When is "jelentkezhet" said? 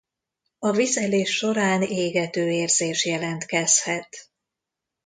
3.05-4.29